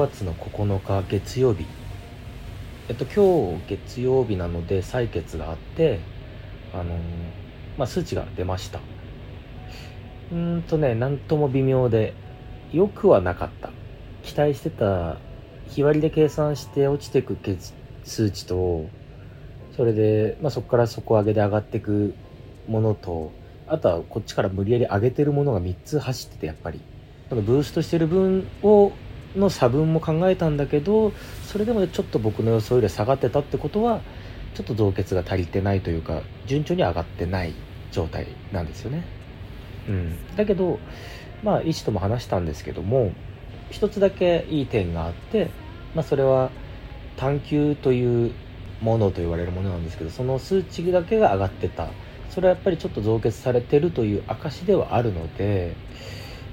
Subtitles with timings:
[0.00, 1.66] 月の9日月曜日。
[2.88, 6.00] えっと今日月曜日なので採血があって
[6.72, 6.98] あの
[7.76, 8.80] まあ数値が出ました。
[10.32, 12.14] うんとねなんとも微妙で
[12.72, 13.70] よくはなかった。
[14.22, 15.18] 期待してた
[15.68, 17.74] 日割りで計算して落ちてく血
[18.04, 18.88] 数値と
[19.76, 22.14] それで、まあ、そこから底上げで上がっていく
[22.68, 23.32] ものと
[23.66, 26.80] あとはこっちから無理やり上げてるものが3つ走っててやっぱり。
[27.28, 28.90] そのブーストしてる分を
[29.36, 31.12] の差分も考えたんだけど
[31.44, 34.00] それでもちょっと僕の予想より下がってたってことは
[34.54, 37.54] ちょっと増血が足りてないというか順調に上がってない
[37.92, 39.04] 状態なんですよね。
[39.88, 40.78] うん、だけど
[41.42, 43.12] まあ医師とも話したんですけども
[43.70, 45.50] 一つだけいい点があって、
[45.94, 46.50] まあ、それは
[47.16, 48.32] 探求という
[48.80, 51.88] ものと言われるものなんですけどその数値だけが上がってた
[52.30, 55.74] それはやっぱりちょっと増血されてるという証ではあるので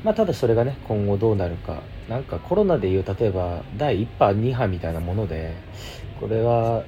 [0.04, 5.56] まあただそれがね今後どうなるかなんかコロナでいう例えば第1波2波みたいなもので
[6.20, 6.84] これは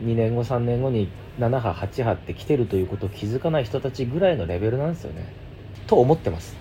[0.00, 5.32] 2年後3年後に7波8波って来てるということを気づかない人たちぐらいのレベルなんですよね。
[5.86, 6.56] と思ってます。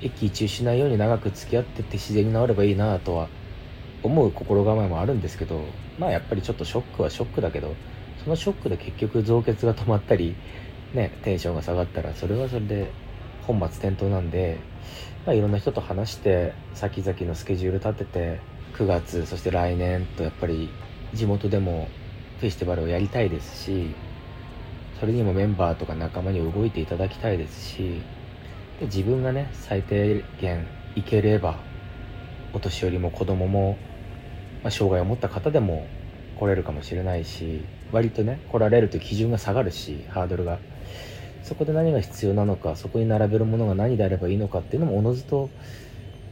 [0.00, 3.28] 一喜一憂しないように長く付き合ってって自然に治ればいいなとは
[4.02, 5.62] 思う心構えもあるんですけど
[5.98, 7.74] まあやっぱりちょっとショックはショックだけど
[8.24, 10.34] そのショックで結局増血が止まったり
[10.94, 12.90] ねテンションが下がったらそれはそれで
[13.46, 14.58] 本末転倒なんで、
[15.26, 18.40] まあ、いろんな人と話して先々のスケジュール立てて
[18.74, 20.70] 9月そして来年とやっぱり
[21.12, 21.88] 地元でも
[22.38, 23.94] フェスティバルをやりたいですし
[24.98, 28.02] それにもメンバーとか仲間に動いていただきたいですし
[28.78, 31.58] で自分がね最低限いければ
[32.52, 33.78] お年寄りも子供も、
[34.62, 35.86] まあ、障害を持った方でも
[36.38, 40.58] 来れるかもしれないし割とね来られるという基準が下がるしハードルが。
[41.42, 45.50] そこで何が必要なのかそこに並べるものが何であればいいのかっていうのもおのずと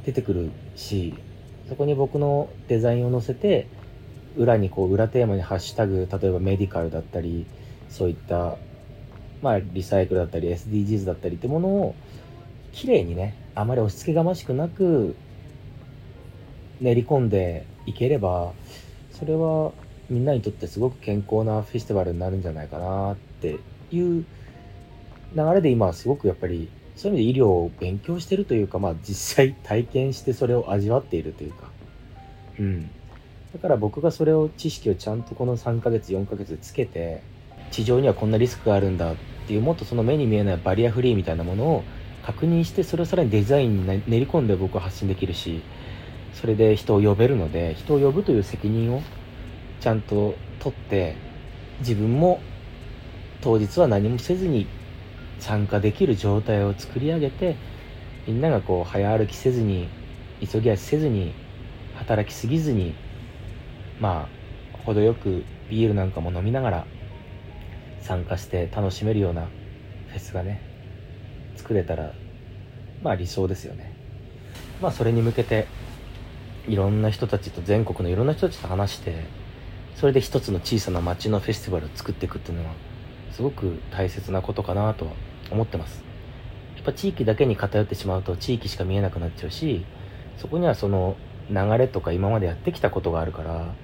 [0.05, 1.15] 出てくるし
[1.69, 3.67] そこに僕のデザインを載せて
[4.37, 7.47] 裏にこう裏テーマにハッシュタグ例えばメディカルだったり
[7.89, 8.57] そういった
[9.43, 11.95] まあリサイクルだったり SDGs だったりってものを
[12.73, 15.17] 綺麗にねあまり押し付けがましくなく
[16.81, 18.53] 練り込んでいければ
[19.13, 19.73] それは
[20.09, 23.59] みんなにとってすごく健康なフェスティバルになるんじゃないかなって
[23.91, 24.25] いう
[25.35, 31.71] 流れで今はすごくやっぱりそういう意味で医療を勉強してるというか、まあ実際体験してそれを味わっているというか、
[32.59, 32.91] うん。
[33.53, 37.23] だから僕がそれを、知識をちゃんとこの3ヶ月、4ヶ月つけて、
[37.71, 41.85] 地上にはこんなリスクがあるんだっていう、もっとその目に見えないバリアフリーみたいなものを
[42.25, 45.63] 確認して、それをさらにデザインに練り込んで僕は発信できるし、
[46.35, 49.03] それで人を呼べるので、人を呼ぶという責任を
[49.81, 51.15] ちゃんと取って、
[51.79, 52.41] 自分も
[53.41, 54.67] 当日は何もせずに
[55.39, 57.57] 参加できる状態を作り上げて
[58.27, 59.89] みんながこう早歩きせずに
[60.41, 61.35] 急ぎ足せずに
[61.97, 62.95] 働きすぎずに
[64.01, 64.29] ま
[64.75, 66.87] あ程よくビールなんかも飲みながら
[68.01, 69.49] 参加して楽しめるような
[70.09, 70.63] フェスがね
[71.57, 72.13] 作れたら
[73.03, 73.95] まあ理想ですよね。
[74.81, 75.67] まあそれに向けて
[76.67, 79.25] いろんな人たちと全国のいろんな人たちと話して
[79.97, 82.75] それで一つの小さな街のフェスティバルを作っていくっていうのは
[83.33, 85.13] すごく大切なことかなとは
[85.51, 86.03] 思ってます。
[86.77, 89.85] やっぱ地域だけに偏ってしまうと地域しか見えなくなっちゃうし
[90.37, 91.17] そこにはその
[91.51, 93.75] 流れとか今までやってきたことがあるから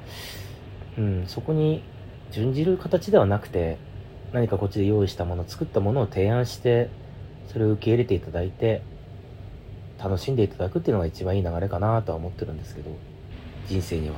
[0.97, 1.83] うんそこに
[2.31, 3.79] 準じる形ではなくて
[4.33, 6.89] 何かこっちで用意したもの作ったものを提案して
[7.49, 8.83] それを受け入れていただいて
[9.99, 12.91] 楽しんでいただくっていうのが一番いい流れかなとは思ってるんですけど
[13.67, 14.17] 人生には。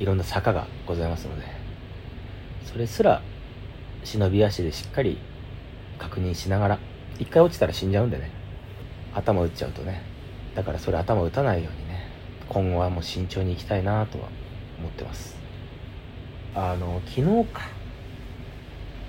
[0.00, 1.46] いろんな坂がございますので。
[2.64, 3.22] それすら
[4.02, 5.18] 忍び足でしっかり
[5.98, 6.78] 確認しながら
[7.18, 8.30] 一回落ちたら死んじゃうんでね。
[9.14, 10.02] 頭打っちゃうとね。
[10.54, 12.08] だからそれ頭打たないようにね。
[12.48, 14.28] 今後はもう慎重にいきたいなとは
[14.78, 15.36] 思ってます。
[16.54, 17.62] あの昨日か。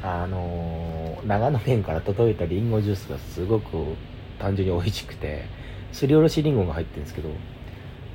[0.04, 3.96] あの長野県から届いたリンゴジュースがすごく
[4.38, 5.46] 単純に美味しくて
[5.92, 7.30] すりおろしりんごが入ってるんですけど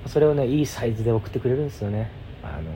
[0.07, 2.11] それをねいいサイズで送ってくれるんですよね。
[2.45, 2.71] あの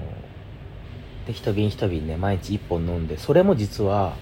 [1.26, 4.16] で一瓶一瓶ね毎日1本飲んでそれも実は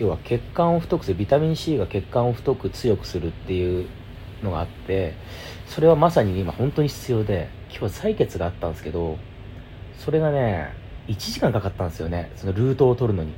[0.00, 3.86] 要は血管を太くするビタミン C が血管を太く強くするっていう
[4.42, 5.14] のがあって
[5.66, 9.18] それはまさに今本当に必要で今日採血があったんですけど
[9.98, 10.74] それがね
[11.06, 13.32] 1時間かかったんですよねそのルートを取るのに。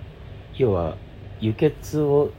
[0.56, 0.96] 要は
[1.40, 2.30] 輸血を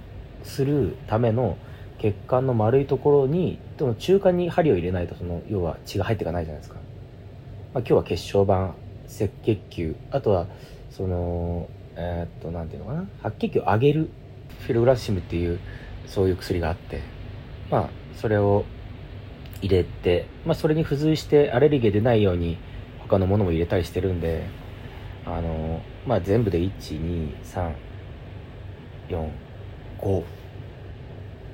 [0.44, 1.58] するための
[2.00, 6.80] 血管の丸いところにでも中間に針を入れないとその要は血が入っていかないじゃないですか、
[7.74, 8.76] まあ、今日は血小板
[9.08, 10.48] 赤血球あとは
[10.92, 13.08] そのえー、っと何ていうのかな？
[13.22, 14.10] 白血球を上げる
[14.60, 15.60] フィルグラッシムっていう
[16.08, 17.02] そういう薬があって
[17.70, 18.66] まあそれを
[19.62, 22.58] 入れて、まあ、それに付随してアレルギー出ないように
[23.00, 24.46] 他のものも入れたりしてるんで
[25.26, 27.74] あのまあ全部で1234
[30.00, 30.24] 5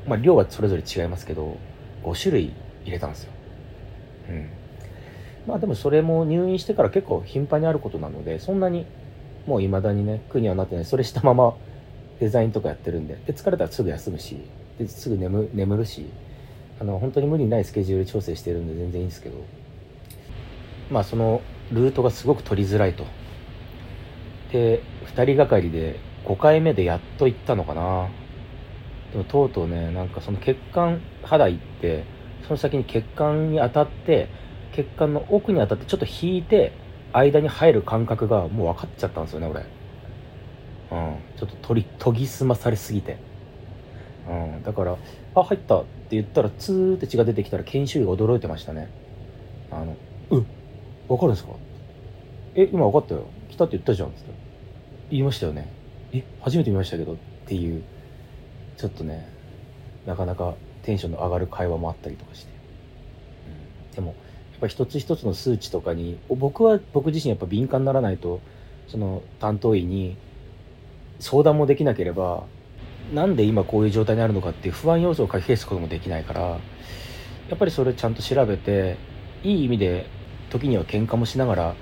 [0.08, 1.58] まあ量はそれぞれ違いますけど
[2.04, 2.54] 5種類
[2.84, 3.32] 入れたんですよ。
[4.30, 4.50] うん。
[5.48, 8.86] まあでもそれも入院してから結構頻繁にあることなのでそんなに
[9.50, 10.86] もう未だにね苦にはなってない。
[10.86, 11.56] それしたまま
[12.20, 13.16] デザインとかやってるんで。
[13.26, 14.38] で疲れたらすぐ休むし。
[14.78, 16.06] ですぐ眠眠るし。
[16.80, 19.38] あの本当に無理ないスケジュール調整してるんで全然いいんですけど。
[20.92, 21.42] まあその
[21.72, 23.06] ルートがすごく取りづらいと。
[24.52, 24.84] で
[25.16, 28.08] 2人がかりで5回目でやっと行ったのかな。
[29.12, 32.04] でもとうとうねなんかその血管肌行って
[32.44, 34.30] その先に血管に当たって
[34.76, 36.74] 血管の奥に当たってちょっと引いて
[37.14, 39.62] 間に入る感覚がもう分かっちゃったんですよね俺。
[40.92, 41.16] うん。
[41.38, 43.18] ちょっと取り研ぎ澄まされすぎて。
[44.28, 44.64] うん。
[44.64, 44.98] だから
[45.36, 48.90] 「あ入った」って言ったらツーって血が出てきたら研修医が驚いてましたね。
[49.72, 49.96] あの
[50.32, 50.46] 「うん
[51.08, 51.54] 分かるんですか?」
[52.56, 53.26] え今分かったよ。
[53.50, 54.32] 来たって言ったじゃん」っつって。
[55.12, 55.68] 言いましたよね
[56.14, 57.16] え初めて見ましたけどっ
[57.46, 57.84] ていう。
[58.80, 59.28] ちょっとね
[60.06, 62.52] なかなかテンションの上がる会話もあったりとかして、
[63.90, 64.16] うん、でも
[64.60, 68.42] ぱ一つ一つの数値とかに僕は僕自身やっぱ敏感にならないと
[68.88, 70.18] その担当医に
[71.20, 72.44] 相談もできなければ
[73.14, 78.98] なんで今こういう状態にあるのかっていう不安要素を書き消すこともできないからやっぱりそれちゃんと調べて
[79.44, 80.08] いい意味で
[80.50, 81.76] 時には喧嘩もしながら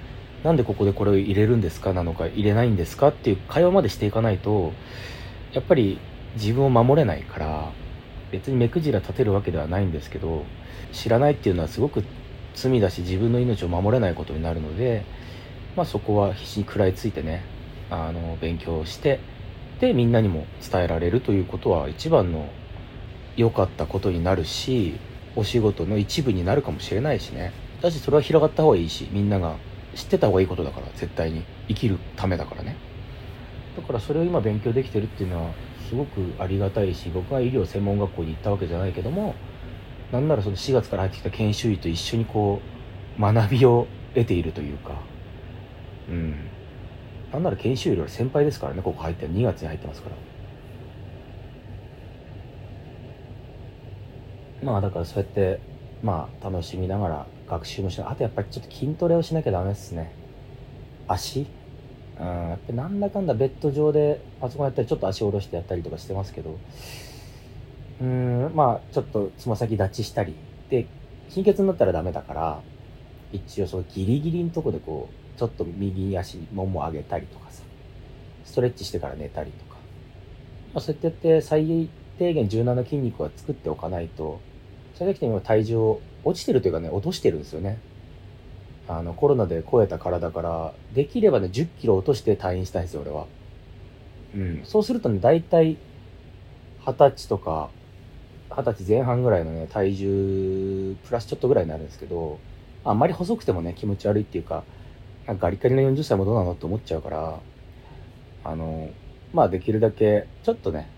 [0.43, 4.71] なんでここでこれを入れるんですかなのか入れないんですかっていう会話までしていかないと
[5.51, 5.99] やっぱり
[6.35, 7.71] 自分を守れないから
[8.31, 10.45] 別に目くじら立てるわけではないんですけど
[10.93, 12.03] 知らないっていうのはすごく
[12.57, 15.05] 罪だし自分の命を守れないことになるので、
[15.75, 17.43] まあ、そこは必死に食らいついてね
[17.91, 19.19] あの勉強して
[19.79, 22.49] でみんなにも伝えられるということは一番の
[23.35, 24.99] 良かったことになるし
[25.35, 27.53] お仕事の一部になるかもしれないしね。
[27.79, 29.55] だしそれは広がった方がいいしみんなが
[29.93, 32.75] 知ってた方がいいことだから絶対に生きるためだからね。
[33.77, 35.51] だからそれを今勉強できてるっていうのは
[35.87, 39.35] すごくありがたいし僕は医療専門学校に行ったわけじゃないけども
[40.11, 42.61] なんならその4月から入ってきた研修医と一緒にこ
[43.17, 45.01] う学びを得ているというか。
[46.09, 46.35] うん。
[47.33, 50.15] なんなら研修医より先輩ですからねここ入って2月に入ってますから。
[54.63, 55.59] まあだからそうやって
[56.01, 60.13] まあ楽しみながら学習もしなあとやっぱりちょっと筋トレをしなきゃダメですね。
[61.07, 61.47] 足？
[62.19, 62.25] うん。
[62.25, 66.57] やっぱなんだかんだベッド上でパソコンやったりちょっと足下ろしてやったりとかしてますけど。
[68.01, 70.35] うんまあちょっとつま先立ちしたり
[70.69, 70.87] で
[71.29, 72.61] 貧血になったらダメだから
[73.31, 77.63] 一応そのギリギリのとこでこうちょっと右足もも上げたりとかさ
[78.45, 79.75] ストレッチしてから寝たりとか、
[80.73, 84.39] まあ、そうやってやって最低限柔軟な筋肉は作っておかないと
[84.95, 87.77] それだけで今体重落ちてるというかね落としてるんですよね。
[88.89, 93.27] あのコロナで超えた体からできればね1 0キロ落として退院したいんですよ俺は。
[94.35, 94.61] うん。
[94.63, 95.77] そうするとね大体
[96.85, 97.69] 二十歳とか
[98.49, 102.39] 二十歳前半ぐらいのね体重プラスちょっとぐらいになるんですけど
[102.83, 104.63] あんまり細くてもね気持ち悪いっていうか
[105.25, 107.39] なんかガリガリの40歳もどうなのって思っちゃうから
[108.43, 108.89] あの
[109.33, 110.89] まあできるだけちょっとね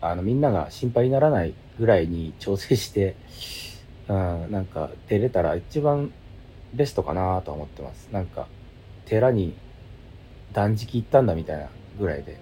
[0.00, 3.16] あのみんなが心配にならないぐらいに調整して
[4.08, 6.12] うん、なんか出れたら一番
[6.74, 8.08] ベストかなと思ってます。
[8.12, 8.46] なんか
[9.06, 9.54] 寺に
[10.52, 11.68] 断食行ったんだみたいな
[11.98, 12.38] ぐらいで、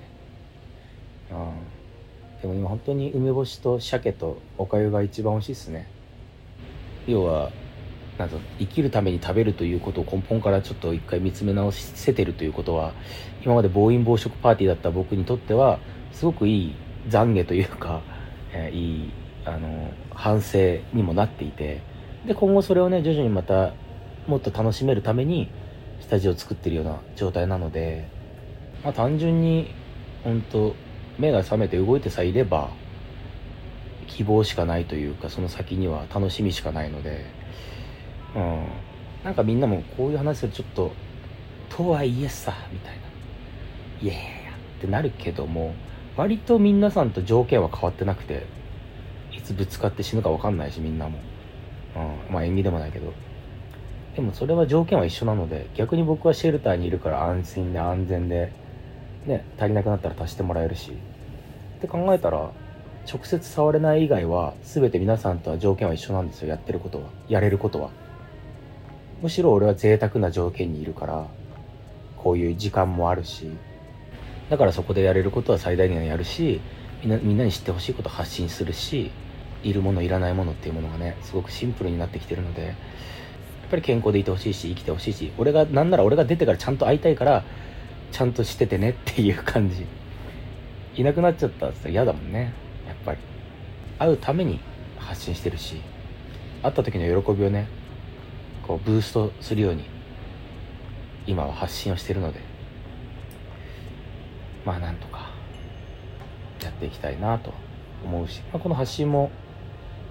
[1.31, 1.37] うん、
[2.43, 5.87] でも今本当に梅干しと鮭とおかゆが一番美味しいっすね。
[7.07, 7.51] 要は
[8.19, 12.93] なん生きるために食べるということを根本からちょっと一回見つめ直せてるということは
[13.45, 15.79] 今まで暴飲暴食パーティーだった僕にとっては
[16.13, 16.75] すごくいい
[17.09, 18.03] 懺悔というか、
[18.53, 19.13] えー、いい
[19.45, 21.81] あの反省にもなっていて
[22.27, 23.73] で今後それをね徐々にまた
[24.27, 25.51] もっと楽しめるために
[26.01, 28.09] スタジオを作ってるような状態なので、
[28.85, 29.75] まあ、単純に
[30.23, 30.75] 本当
[31.23, 32.71] 目が覚めて動いてさえいれば
[34.09, 37.25] 希望しかないというかその先には楽しみしかないので、
[38.35, 38.67] うん、
[39.25, 40.93] なんかみんなもこういう話するちょっと
[41.69, 43.02] とはいえさみたいな。
[44.02, 44.31] いやいやいや
[44.79, 45.75] ってなるけども
[46.17, 48.45] 割と皆さんと条件は変わってなくて
[49.31, 51.21] いつぶつかって死ぬか分かんないしみんなも、
[52.29, 53.12] うん、まあ縁起でもないけど。
[54.17, 58.52] でもそれは条件は一緒なので逆に僕はシェルターにいるから安心で安全で
[59.25, 60.93] ね足りなくなったら足してもらえるし。
[61.83, 62.53] って考えたら
[63.12, 66.49] 直接触れない以外は全て皆さんとは条件は一緒なんですよ。
[66.49, 67.09] やってることは。
[67.29, 67.91] やれることは。
[69.21, 71.27] むしろ俺は贅沢な条件にいるから
[72.17, 73.51] こういう時間もあるし
[74.51, 76.61] だからそこでやれることは最大限やるし
[77.03, 79.12] みんなみんなに知ってほしいこと発信するし
[79.62, 82.75] いるものいらないものっていうものがねすごくシンプルになってきてるのでやっ
[83.71, 87.45] ぱり健康でいてほしいし生きてほしいし俺がなんなら俺が出てからちゃんと会いたいから
[88.11, 89.87] ちゃんとしててねっていう感じ。
[90.95, 92.53] いなくなっちゃったって嫌だもんね。
[92.87, 93.19] やっぱり。
[93.99, 94.61] 会うために
[94.97, 95.81] 発信してるし。
[96.63, 97.67] 会った時の喜びをね
[98.67, 99.85] こうブーストするように
[101.27, 102.41] 今は発信をしてるので。
[104.65, 105.31] まあなんとか
[106.63, 107.53] やっていきたいなと
[108.05, 109.33] 思うし、まあ、この発信も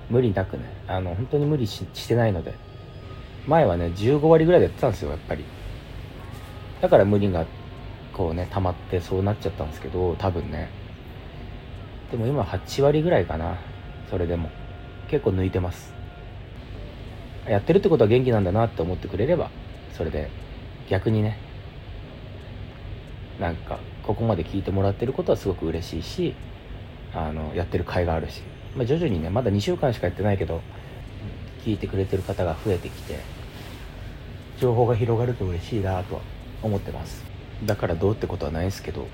[0.09, 2.53] 無理なくねあの本当に無理してないので。
[3.47, 5.43] 前はね15割ぐらいでやってたんですよやっぱり。
[6.81, 7.60] だから無理があって。
[8.21, 10.69] こうね溜まってそうなっちゃったんですけど多分ね。
[12.11, 13.57] でも今8割ぐらいかな。
[14.11, 14.51] それでも。
[15.09, 15.91] 結構抜いてます。
[17.47, 19.49] やってるってことは元気なんだなって思ってくれれば
[19.97, 20.29] それで。
[20.87, 21.39] 逆にね。
[23.39, 26.35] なんかここまで聞いてもらってることはすごく嬉しいし
[27.15, 28.43] あのやってる甲斐があるし、
[28.75, 30.61] まあ、徐々にねまだ2週間しかやってないけど
[31.65, 33.17] 聞いてくれてる方が増えてきて
[34.59, 36.21] 情報が広がると嬉しいなとは
[36.61, 37.30] 思ってます。
[37.63, 39.07] だからどうってことはないですけど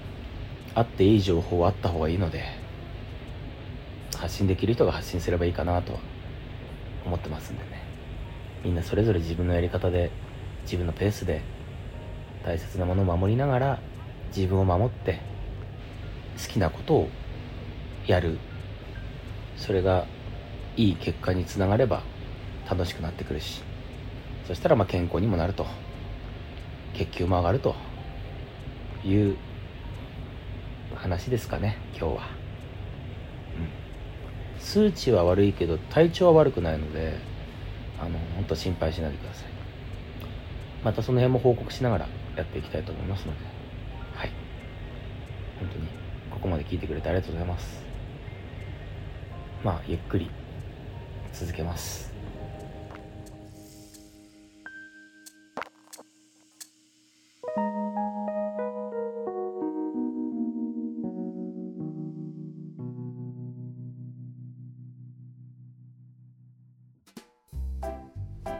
[0.73, 2.43] あっていい情報はあった方がいいので
[4.15, 5.99] 発信できる人が発信すればいいかなとは
[7.05, 7.83] 思ってますんでね。
[8.63, 10.11] みんなそれぞれ自分のやり方で
[10.63, 11.41] 自分のペースで
[12.43, 13.79] 大切なものを守りながら
[14.35, 15.19] 自分を守って
[16.41, 17.09] 好きなことを
[18.07, 18.39] やる。
[19.55, 20.05] それが
[20.75, 22.03] いい結果につながれば
[22.69, 23.63] 楽しくなってくるし。
[24.47, 25.65] そしたらま健康にもなると。
[26.93, 27.75] 血球も上がると。
[29.07, 29.37] いう
[30.95, 32.29] 話ですかね今日は、
[34.55, 37.17] うん、数値は悪いけど体調は悪くないので
[37.99, 39.57] あの本当心配しないでください。
[40.83, 43.39] またその辺も報告しながらやっていきたいと思いますので。
[44.13, 44.31] はい。
[45.59, 45.87] 本当に
[46.29, 47.81] ここまで聞いてくれてありがとうございます。
[49.63, 50.29] まあゆっくり
[51.33, 52.16] 続けます。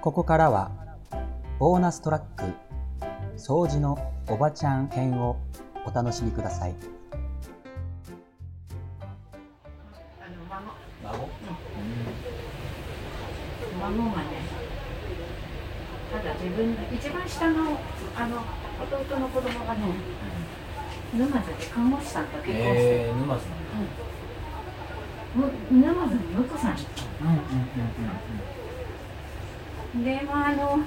[0.01, 0.72] ここからは
[1.60, 2.54] ボーナストラック
[3.36, 3.98] 掃除の
[4.30, 5.38] おばちゃん編を
[5.86, 6.75] お楽しみください。
[11.04, 11.30] 孫。
[13.80, 14.24] 孫がね
[16.12, 17.77] ただ自分一番下の
[18.16, 18.44] あの
[18.80, 19.82] 弟の子供がね
[21.13, 23.56] 沼津で看護師さんと結婚して、えー、沼津な
[25.48, 28.58] ん沼津の婿さんうんうんうん
[30.04, 30.80] でまああの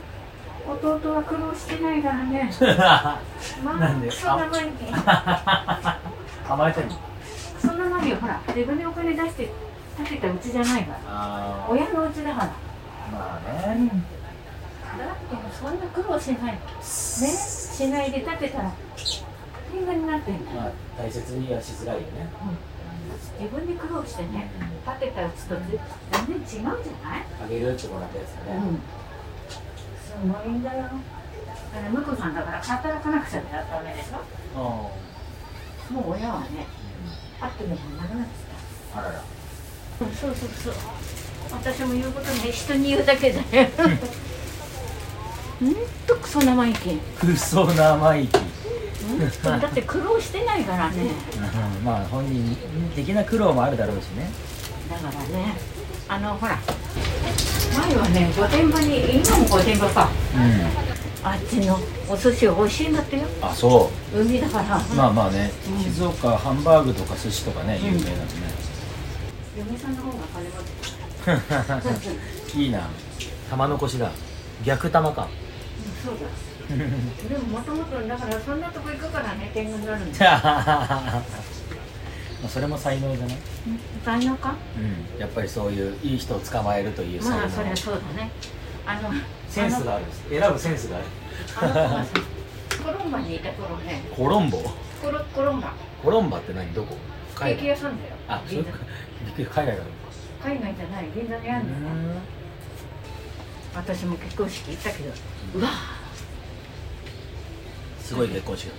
[0.69, 2.51] 弟は苦労してないからね。
[2.61, 3.19] まあ
[4.11, 4.71] そんな前に。
[6.49, 6.97] 甘えてるの？
[7.61, 9.51] そんな前にほら自分でお金出して
[9.97, 10.99] 建てたうちじゃないから。
[11.07, 12.47] あ親のうちだから。
[13.13, 13.77] まあね。
[13.77, 13.89] うん
[14.99, 16.53] だってそんな苦労しない。
[16.53, 18.73] ねしないで建てたら
[19.73, 22.29] 天狗になってんだよ、まあ大切にはしづらいよね
[23.39, 24.51] 自分で苦労してね
[24.85, 27.27] 建てたうちと全然違うじゃない？
[27.45, 28.81] あげるってもらったやつだね、うん。
[30.01, 30.15] す
[30.45, 30.83] ごいんだよ。
[30.83, 30.95] だか
[31.87, 34.19] ら婿さんだから働かなくちゃダメでしょ？
[34.57, 34.59] あ
[35.93, 36.67] もう親はね
[37.41, 38.33] あってもなくなって
[38.95, 39.13] ああらら。
[39.15, 40.75] たうんそうそうそう。
[41.53, 43.41] 私も言うことね人に言うだけで。
[45.61, 45.75] ほん
[46.07, 46.97] とクソ生意気。
[47.21, 48.39] クソ生意気
[49.43, 50.97] だって苦労してないからね。
[51.79, 51.85] うん。
[51.85, 52.57] まあ本人
[52.95, 54.31] 的な苦労もあるだろうしね。
[54.91, 55.57] だからね。
[56.09, 56.59] あのほら。
[57.79, 60.09] 前はね御殿場に今も御殿場か。
[60.35, 60.91] うん。
[61.23, 61.79] あっちの
[62.09, 63.23] お寿司美味しいんだってよ。
[63.43, 64.77] あそ海だから。
[64.77, 65.83] うまあまあね、うん。
[65.83, 68.15] 静岡ハンバーグとか寿司とかね有名だもんね、
[69.57, 72.89] 嫁さんの方が金持ってるいいな。
[73.51, 74.11] 玉残しだ。
[74.65, 75.29] 逆玉か。
[76.05, 76.21] そうだ
[77.29, 81.23] でももともとだからそんなとこ行くからね天狗になるんだ ま
[82.47, 83.37] あそれも才能じゃない？
[84.05, 84.55] 才能か？
[84.77, 85.21] うん。
[85.21, 88.31] やっぱりそういういい人を捕まえるという才能、まあそりゃそうだね。
[88.87, 89.11] あの
[89.49, 90.23] センスがあるんです。
[90.31, 91.05] 選ぶセンスがある。
[91.57, 92.05] あの
[92.85, 94.03] コロンバにいた頃ね。
[94.17, 94.59] コロンボ？
[95.03, 95.73] コロコロンバ。
[96.03, 96.73] コロンバって何？
[96.73, 96.97] どこ？
[97.39, 98.15] ケーキ屋さんだよ。
[98.29, 98.71] あそうか
[99.37, 99.83] 海外だ
[100.43, 101.11] 海外じゃない。
[101.15, 102.21] 銀座にあるんだよ。
[103.75, 105.13] 私も結婚式行ったけど
[105.57, 105.69] うわ
[108.11, 108.75] すごい結婚式だ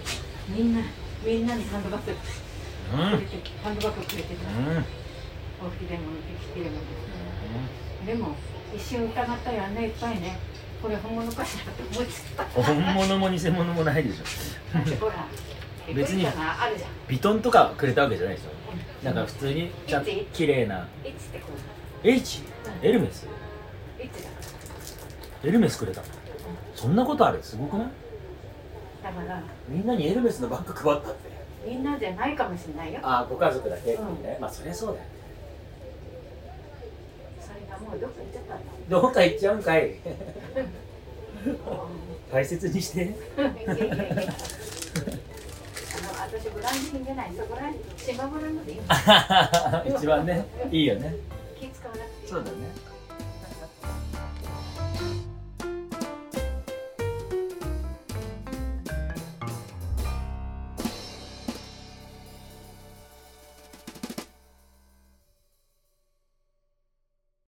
[0.50, 0.82] みんな
[1.26, 4.84] みんなにハンドバッグうんハンドバッグくれてたうんうん
[5.58, 6.76] コーヒーでもテキーでも
[8.06, 8.36] でも
[8.76, 10.38] 一瞬疑ったよねいっぱいね
[10.82, 14.26] これ本物かしらって思いつった本物も偽物もないでしょ
[15.00, 15.26] ほら
[15.96, 20.06] 別にエコリカがあるじゃんビトンとかくれたわけじゃないでしょなんか普通にちゃん。
[20.06, 21.48] と綺麗なエッチってこ
[22.04, 22.42] う H
[22.84, 23.28] エルメス。
[25.44, 26.02] エルメスくれた。
[26.02, 26.08] の
[26.76, 27.40] そんなことある？
[27.42, 27.88] すごくない？
[29.04, 31.32] だからみんなにエルメスのバッグ配ったって。
[31.66, 33.00] みんなじゃないかもしれないよ。
[33.04, 34.24] ああご家族だけってうん。
[34.24, 35.12] ね、まあそりゃそうだよね。
[37.40, 39.90] それがもうどっか行っちゃったんだどっか行っちゃうんかい。
[39.90, 39.96] うん。
[42.32, 43.04] 大切にして。
[43.04, 43.14] いやい
[43.68, 44.28] やいやあ
[46.02, 48.80] の私ブランド品じゃないそこら島ブランドでいい。
[49.98, 51.16] 一番ねいいよね。
[51.60, 52.30] 気使わなくていい。
[52.30, 52.91] そうだね